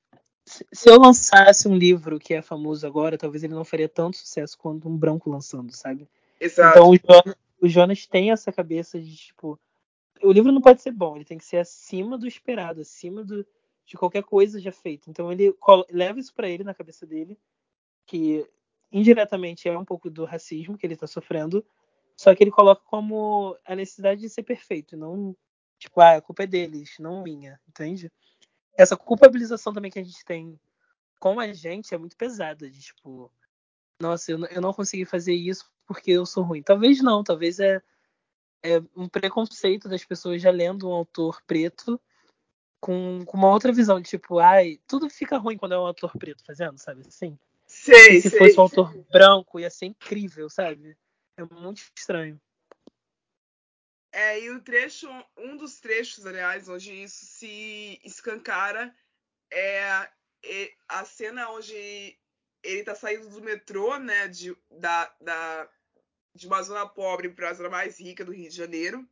[0.45, 4.57] Se eu lançasse um livro que é famoso agora, talvez ele não faria tanto sucesso
[4.57, 6.07] quanto um branco lançando, sabe?
[6.39, 6.79] Exato.
[6.79, 9.59] Então o Jonas, o Jonas tem essa cabeça de tipo
[10.21, 13.45] o livro não pode ser bom, ele tem que ser acima do esperado, acima do,
[13.85, 15.09] de qualquer coisa já feita.
[15.09, 15.55] Então ele
[15.89, 17.37] leva isso para ele na cabeça dele,
[18.05, 18.45] que
[18.91, 21.65] indiretamente é um pouco do racismo que ele está sofrendo,
[22.17, 25.35] só que ele coloca como a necessidade de ser perfeito, não
[25.77, 28.11] tipo, ah, a culpa é deles, não minha, entende?
[28.81, 30.59] Essa culpabilização também que a gente tem
[31.19, 33.31] com a gente é muito pesada, de tipo,
[34.01, 36.63] nossa, eu, eu não consegui fazer isso porque eu sou ruim.
[36.63, 37.81] Talvez não, talvez é
[38.63, 41.99] é um preconceito das pessoas já lendo um autor preto
[42.79, 46.43] com, com uma outra visão, tipo, ai, tudo fica ruim quando é um autor preto
[46.45, 47.37] fazendo, sabe assim?
[47.65, 50.97] Sei, e se sei, fosse um autor branco, ia ser incrível, sabe?
[51.37, 52.39] É muito estranho.
[54.11, 58.93] É, e o trecho, um dos trechos, aliás, onde isso se escancara
[59.51, 60.09] é
[60.87, 62.17] a cena onde
[62.63, 65.69] ele tá saindo do metrô, né, de, da, da,
[66.33, 69.07] de uma zona pobre para a zona mais rica do Rio de Janeiro.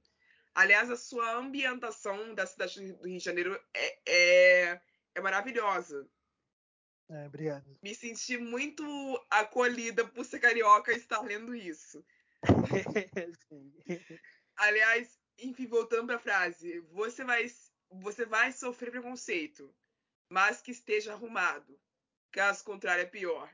[0.56, 4.82] Aliás, a sua ambientação da cidade do Rio de Janeiro é, é,
[5.16, 6.10] é maravilhosa.
[7.10, 7.78] É, obrigado.
[7.82, 8.84] Me senti muito
[9.30, 12.04] acolhida por ser carioca e estar lendo isso.
[14.58, 17.46] Aliás, enfim, voltando para a frase, você vai,
[17.89, 19.74] você vai sofrer preconceito,
[20.30, 21.80] mas que esteja arrumado.
[22.32, 23.50] Caso contrário, é pior.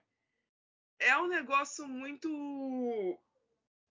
[1.00, 2.30] É um negócio muito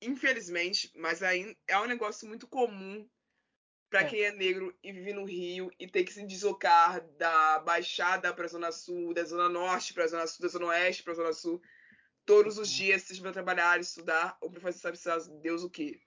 [0.03, 3.09] infelizmente, mas aí é um negócio muito comum
[3.89, 4.05] para é.
[4.05, 8.47] quem é negro e vive no Rio e tem que se deslocar da Baixada para
[8.47, 11.17] a Zona Sul, da Zona Norte para a Zona Sul, da Zona Oeste para a
[11.17, 11.63] Zona Sul,
[12.25, 12.77] todos os uhum.
[12.77, 16.01] dias, seja para trabalhar, estudar ou para fazer sabe Deus o quê.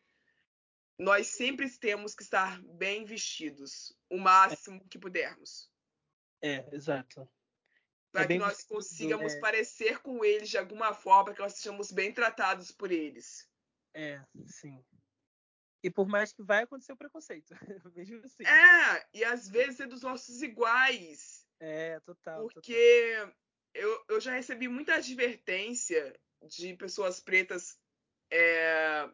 [0.97, 5.69] Nós sempre temos que estar bem vestidos, o máximo que pudermos.
[6.41, 7.29] É, exato.
[8.11, 9.39] Para é que nós consigamos é...
[9.39, 13.49] parecer com eles de alguma forma, que nós sejamos bem tratados por eles.
[13.93, 14.83] É, sim.
[15.83, 17.49] E por mais que vai acontecer o preconceito,
[17.95, 18.45] mesmo assim.
[18.45, 21.45] É, e às vezes é dos nossos iguais.
[21.59, 22.47] É, total.
[22.47, 23.35] Porque total.
[23.73, 27.77] Eu, eu já recebi muita advertência de pessoas pretas
[28.31, 29.09] é,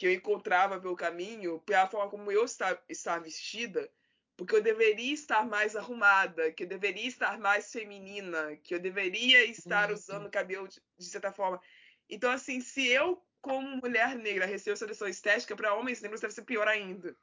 [0.00, 2.80] que eu encontrava pelo caminho, pela forma como eu estava,
[3.22, 3.86] vestida,
[4.34, 9.44] porque eu deveria estar mais arrumada, que eu deveria estar mais feminina, que eu deveria
[9.44, 9.94] estar uhum.
[9.94, 11.60] usando cabelo de, de certa forma.
[12.08, 16.44] Então, assim, se eu como mulher negra recebeu seleção estética, para homens negros deve ser
[16.44, 17.14] pior ainda.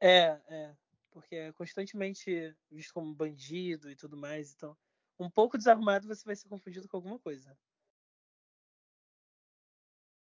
[0.00, 0.74] É, é.
[1.12, 4.52] Porque é constantemente visto como bandido e tudo mais.
[4.52, 4.76] Então,
[5.20, 7.56] um pouco desarrumado você vai ser confundido com alguma coisa.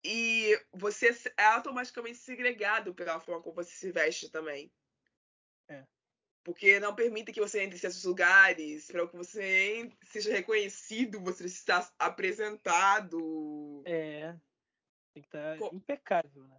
[0.05, 4.73] E você é automaticamente segregado pela forma como você se veste também.
[5.69, 5.85] É.
[6.43, 11.45] Porque não permite que você entre em certos lugares, para que você seja reconhecido, você
[11.45, 13.83] está apresentado.
[13.85, 14.35] É.
[15.13, 16.57] Tem que estar tá impecável, né?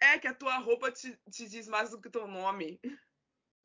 [0.00, 2.80] É, que a tua roupa te, te diz mais do que o teu nome.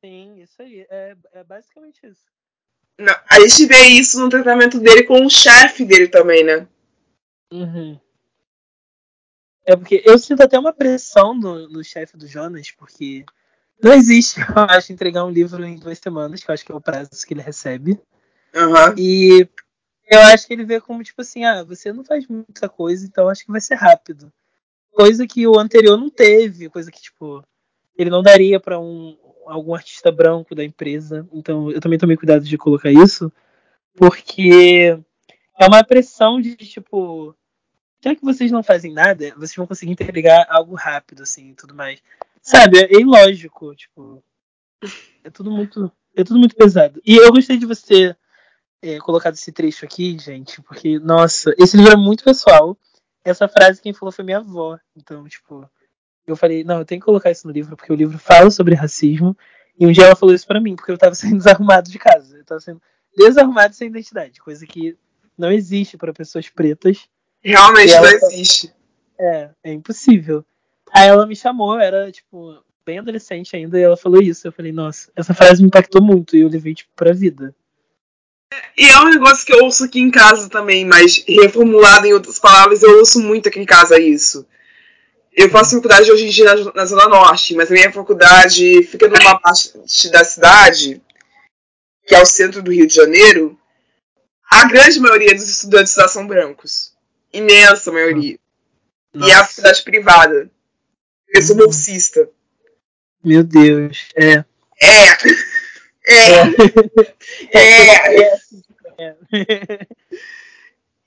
[0.03, 0.85] Sim, isso aí.
[0.89, 2.25] É, é basicamente isso.
[2.99, 6.67] Não, a gente vê isso no tratamento dele com o chefe dele também, né?
[7.51, 7.99] Uhum.
[9.65, 13.25] É porque eu sinto até uma pressão no, chefe do Jonas, porque
[13.81, 16.75] não existe, eu acho, entregar um livro em duas semanas, que eu acho que é
[16.75, 17.99] o prazo que ele recebe.
[18.53, 18.95] Uhum.
[18.97, 19.47] E
[20.07, 23.27] eu acho que ele vê como, tipo assim, ah, você não faz muita coisa, então
[23.27, 24.31] acho que vai ser rápido.
[24.91, 27.43] Coisa que o anterior não teve, coisa que, tipo,
[27.97, 31.27] ele não daria para um algum artista branco da empresa.
[31.31, 33.31] Então eu também tomei cuidado de colocar isso,
[33.95, 34.97] porque
[35.59, 37.35] é uma pressão de, tipo,
[38.05, 41.73] já que vocês não fazem nada, vocês vão conseguir entregar algo rápido, assim, e tudo
[41.73, 41.99] mais.
[42.39, 44.23] Sabe, é ilógico, tipo,
[45.23, 47.01] é tudo muito, é tudo muito pesado.
[47.03, 48.15] E eu gostei de você
[48.79, 52.77] é, colocado esse trecho aqui, gente, porque, nossa, esse livro é muito pessoal.
[53.23, 54.77] Essa frase quem falou foi minha avó.
[54.95, 55.67] Então, tipo,
[56.27, 58.75] eu falei, não, eu tenho que colocar isso no livro, porque o livro fala sobre
[58.75, 59.35] racismo.
[59.79, 62.37] E um dia ela falou isso para mim, porque eu tava sendo desarrumado de casa.
[62.37, 62.79] Eu tava sendo
[63.17, 64.95] desarrumado sem identidade, coisa que
[65.35, 67.09] não existe para pessoas pretas.
[67.45, 68.73] Realmente não existe.
[69.19, 70.43] É, é impossível.
[70.91, 74.47] Aí ela me chamou, era, tipo, bem adolescente ainda, e ela falou isso.
[74.47, 77.53] Eu falei, nossa, essa frase me impactou muito, e eu levei, tipo, pra vida.
[78.75, 82.39] E é um negócio que eu ouço aqui em casa também, mas reformulado em outras
[82.39, 84.47] palavras, eu ouço muito aqui em casa isso.
[85.31, 89.07] Eu faço faculdade hoje em dia na, na Zona Norte, mas a minha faculdade fica
[89.07, 89.73] numa parte
[90.09, 91.01] da cidade,
[92.07, 93.59] que é o centro do Rio de Janeiro.
[94.49, 96.94] A grande maioria dos estudantes lá são brancos.
[97.37, 98.37] Imensa maioria.
[99.13, 99.29] Nossa.
[99.29, 100.49] E é a faculdade privada.
[101.29, 102.29] Eu sou bolsista.
[103.23, 104.43] Meu Deus, é.
[104.81, 105.17] É.
[106.07, 106.37] É.
[107.51, 108.13] É.
[108.13, 108.39] é.
[109.31, 109.87] é.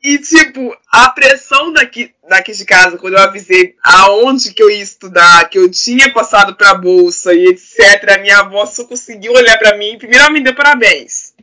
[0.02, 4.82] E, tipo, a pressão daqui, daqui de casa, quando eu avisei aonde que eu ia
[4.82, 9.58] estudar, que eu tinha passado pra bolsa e etc., a minha avó só conseguiu olhar
[9.58, 11.34] pra mim e primeiro ela me deu parabéns.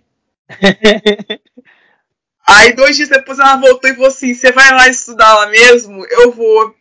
[2.48, 6.06] Aí, dois dias depois, ela voltou e falou assim: Você vai lá estudar lá mesmo?
[6.06, 6.76] Eu vou.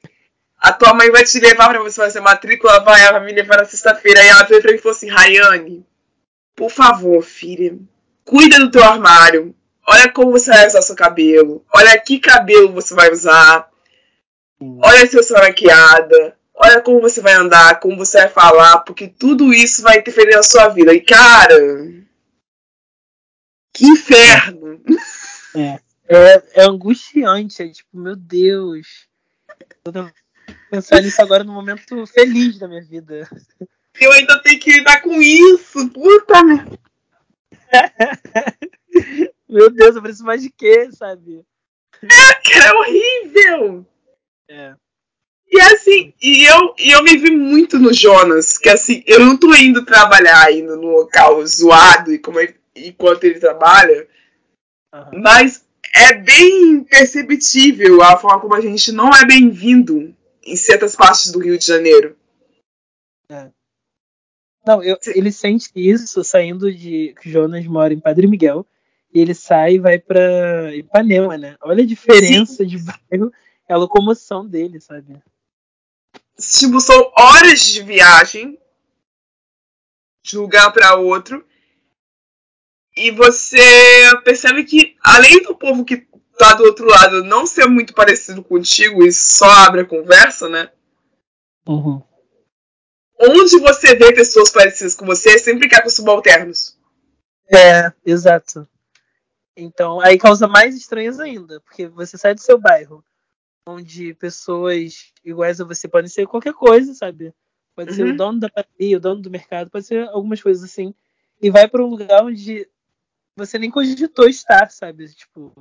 [0.59, 3.59] A tua mãe vai te levar pra você fazer matrícula, vai, ela vai me levar
[3.59, 4.21] na sexta-feira.
[4.21, 5.87] Aí ela veio pra mim e falou assim: Rayane,
[6.55, 7.77] por favor, filha,
[8.25, 9.55] cuida do teu armário.
[9.87, 11.65] Olha como você vai usar seu cabelo.
[11.75, 13.69] Olha que cabelo você vai usar.
[14.61, 16.37] Olha se você maquiada.
[16.55, 20.43] Olha como você vai andar, como você vai falar, porque tudo isso vai interferir na
[20.43, 20.95] sua vida.
[20.95, 21.59] E, cara.
[23.73, 24.81] Que inferno!
[25.55, 27.63] É, é, é angustiante.
[27.63, 29.07] É tipo, meu Deus.
[29.85, 30.11] Eu tô
[30.71, 33.29] pensando nisso agora no momento feliz da minha vida.
[34.01, 35.89] Eu ainda tenho que lidar com isso.
[35.91, 36.79] Puta merda.
[39.49, 41.45] Meu Deus, eu preciso mais de quê, sabe?
[42.03, 43.87] É, cara, é horrível.
[44.49, 44.75] É.
[45.51, 49.37] E assim, e eu, e eu me vi muito no Jonas, que assim, eu não
[49.37, 54.09] tô indo trabalhar ainda no local zoado e como ele, enquanto ele trabalha,
[54.95, 55.21] uhum.
[55.21, 55.65] mas
[55.95, 60.15] é bem perceptível a forma como a gente não é bem-vindo
[60.45, 62.17] em certas partes do Rio de Janeiro.
[63.29, 63.51] É.
[64.67, 67.15] Não, eu, ele sente isso saindo de.
[67.21, 68.67] que Jonas mora em Padre Miguel.
[69.13, 71.57] E ele sai e vai pra Ipanema, né?
[71.63, 72.67] Olha a diferença Sim.
[72.67, 73.33] de bairro,
[73.69, 75.23] é a locomoção dele, sabe?
[76.37, 78.59] Tipo, são horas de viagem
[80.21, 81.47] de um lugar para outro.
[82.97, 83.59] E você
[84.25, 86.07] percebe que, além do povo que
[86.39, 90.71] tá do outro lado não ser muito parecido contigo e só abre a conversa, né?
[91.67, 92.03] Uhum
[93.19, 96.79] onde você vê pessoas parecidas com você, sempre quer com subalternos.
[97.53, 98.69] É, exato.
[99.57, 103.05] Então, aí causa mais estranhas ainda, porque você sai do seu bairro,
[103.67, 107.33] onde pessoas iguais a você podem ser qualquer coisa, sabe?
[107.75, 107.97] Pode uhum.
[107.97, 108.17] ser o uhum.
[108.17, 110.95] dono da padaria, o dono do mercado, pode ser algumas coisas assim,
[111.41, 112.69] e vai para um lugar onde
[113.37, 115.09] você nem cogitou estar, sabe?
[115.09, 115.53] Tipo,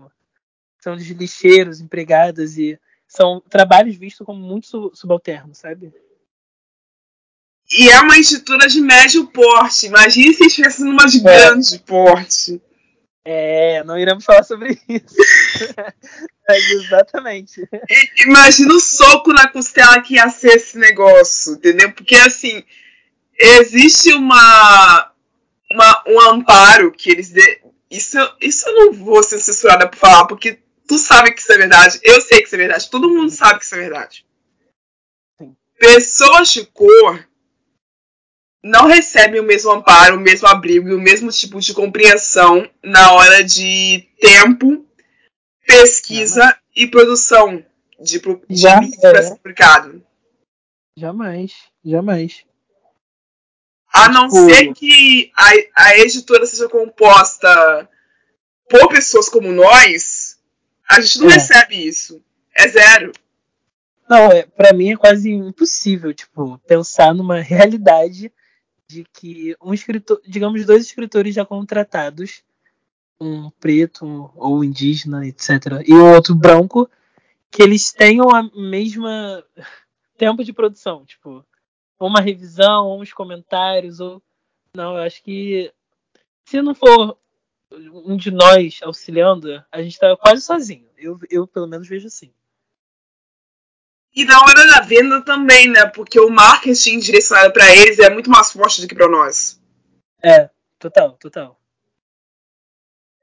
[0.82, 5.94] são de lixeiros, empregadas e são trabalhos vistos como muito subalternos, sabe?
[7.72, 9.88] E é uma estrutura de médio porte.
[9.88, 11.22] Imagine se estivesse numa de é.
[11.22, 12.62] grande porte.
[13.26, 15.16] É, não iremos falar sobre isso.
[16.48, 17.68] Mas exatamente.
[18.26, 21.92] Imagina o soco na costela que ia ser esse negócio, entendeu?
[21.94, 22.64] Porque assim,
[23.40, 25.12] existe uma,
[25.72, 27.30] uma um amparo que eles.
[27.30, 27.63] De...
[27.90, 31.58] Isso, isso eu não vou ser censurada por falar, porque tu sabe que isso é
[31.58, 34.26] verdade, eu sei que isso é verdade, todo mundo sabe que isso é verdade.
[35.40, 35.56] Sim.
[35.78, 37.28] Pessoas de cor
[38.64, 43.12] não recebem o mesmo amparo, o mesmo abrigo e o mesmo tipo de compreensão na
[43.12, 44.86] hora de tempo,
[45.66, 47.64] pesquisa e produção
[48.00, 48.20] de,
[48.50, 50.04] de para ser publicado.
[50.98, 51.54] Jamais,
[51.84, 52.46] jamais.
[53.94, 54.46] A não tipo...
[54.46, 57.88] ser que a, a editora seja composta
[58.68, 60.40] por pessoas como nós,
[60.90, 61.34] a gente não é.
[61.34, 62.20] recebe isso.
[62.56, 63.12] É zero.
[64.10, 68.32] Não, é, para mim é quase impossível, tipo, pensar numa realidade
[68.88, 72.44] de que um escritor, digamos, dois escritores já contratados,
[73.20, 76.90] um preto ou indígena, etc., e o outro branco,
[77.50, 79.44] que eles tenham a mesma
[80.18, 81.46] tempo de produção, tipo,
[82.08, 84.22] uma revisão, ou uns comentários, ou
[84.76, 85.72] não, eu acho que
[86.46, 87.18] se não for
[87.72, 90.88] um de nós auxiliando, a gente tá quase sozinho.
[90.98, 92.34] Eu, eu pelo menos vejo assim.
[94.16, 95.86] E na hora da venda também, né?
[95.88, 99.60] Porque o marketing direcionado para eles é muito mais forte do que para nós.
[100.22, 101.60] É, total, total.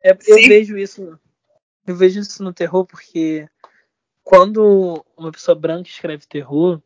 [0.03, 1.19] É, eu vejo isso.
[1.87, 3.49] Eu vejo isso no terror porque
[4.23, 6.83] quando uma pessoa branca escreve terror,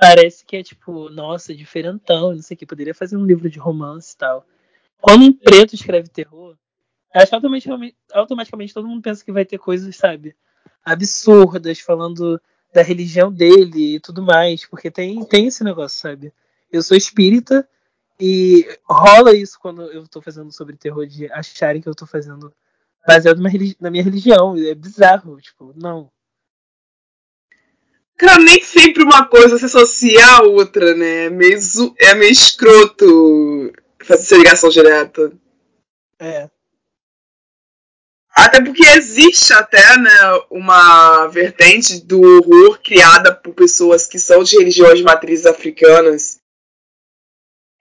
[0.00, 3.58] parece que é tipo, nossa, diferentão, não sei o que, poderia fazer um livro de
[3.58, 4.46] romance e tal.
[5.00, 6.56] Quando um preto escreve terror,
[7.14, 10.34] acho que automaticamente, automaticamente todo mundo pensa que vai ter coisas, sabe,
[10.84, 12.40] absurdas, falando
[12.72, 16.32] da religião dele e tudo mais, porque tem, tem esse negócio, sabe?
[16.70, 17.66] Eu sou espírita
[18.20, 22.52] e rola isso quando eu tô fazendo sobre terror, de acharem que eu tô fazendo
[23.06, 23.40] baseado
[23.80, 24.56] na minha religião.
[24.56, 26.10] É bizarro, tipo, não.
[28.16, 31.26] Cara, nem sempre uma coisa se associa à outra, né?
[31.26, 31.58] É meio,
[31.98, 35.32] é meio escroto fazer essa ligação direta.
[36.18, 36.48] É.
[38.30, 40.10] Até porque existe até né,
[40.50, 46.38] uma vertente do horror criada por pessoas que são de religiões de matrizes africanas.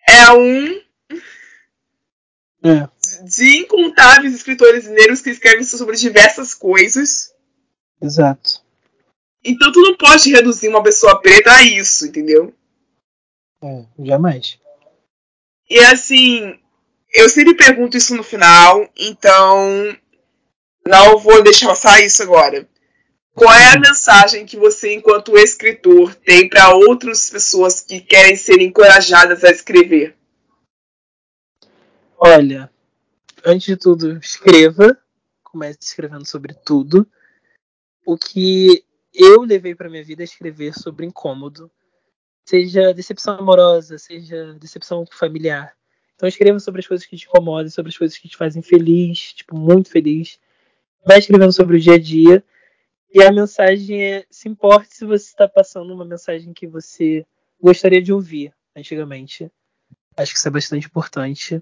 [0.07, 0.81] É um
[2.63, 2.89] é.
[3.23, 7.33] de incontáveis escritores negros que escrevem sobre diversas coisas.
[8.01, 8.64] Exato.
[9.45, 12.51] Então tu não pode reduzir uma pessoa preta a isso, entendeu?
[13.63, 14.59] É, jamais.
[15.69, 16.59] E assim,
[17.13, 19.95] eu sempre pergunto isso no final, então
[20.85, 22.67] não vou deixar passar isso agora.
[23.35, 28.61] Qual é a mensagem que você, enquanto escritor, tem para outras pessoas que querem ser
[28.61, 30.15] encorajadas a escrever?
[32.17, 32.71] Olha,
[33.43, 34.97] antes de tudo, escreva.
[35.43, 37.05] Comece escrevendo sobre tudo.
[38.05, 38.84] O que
[39.15, 41.71] eu levei para minha vida é escrever sobre incômodo,
[42.45, 45.73] seja decepção amorosa, seja decepção familiar.
[46.15, 49.33] Então escreva sobre as coisas que te incomodam, sobre as coisas que te fazem feliz,
[49.33, 50.39] tipo muito feliz
[51.05, 52.43] vai escrevendo sobre o dia a dia.
[53.13, 57.25] E a mensagem é: se importe se você está passando uma mensagem que você
[57.61, 59.49] gostaria de ouvir antigamente.
[60.17, 61.61] Acho que isso é bastante importante.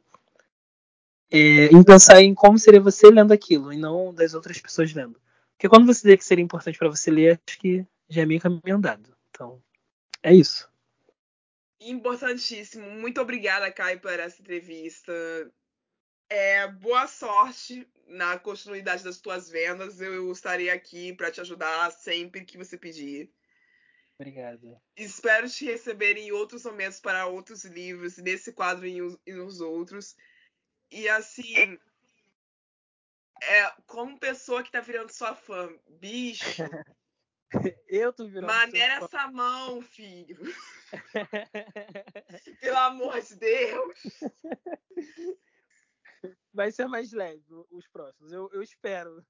[1.29, 5.19] É, em pensar em como seria você lendo aquilo e não das outras pessoas lendo.
[5.63, 8.41] Porque quando você dizer que seria importante para você ler, acho que já é meio
[8.41, 9.15] caminho andado.
[9.29, 9.63] Então,
[10.21, 10.69] é isso.
[11.79, 12.85] Importantíssimo.
[12.91, 15.13] Muito obrigada, Kai, por essa entrevista.
[16.29, 20.01] É, boa sorte na continuidade das tuas vendas.
[20.01, 23.31] Eu estarei aqui para te ajudar sempre que você pedir.
[24.19, 24.77] Obrigado.
[24.97, 30.13] Espero te receber em outros momentos para outros livros, nesse quadro e nos outros.
[30.91, 31.79] E assim,
[33.47, 35.69] é, como pessoa que tá virando sua fã,
[35.99, 36.43] bicho.
[37.87, 38.47] Eu tô virando.
[38.47, 40.41] Maneira essa mão, filho.
[42.59, 43.99] Pelo amor de Deus.
[46.51, 49.25] Vai ser mais leve os próximos, eu, eu espero.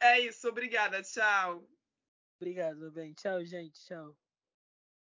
[0.00, 1.68] É isso, obrigada, tchau.
[2.40, 3.12] Obrigado, bem.
[3.14, 4.16] Tchau, gente, tchau.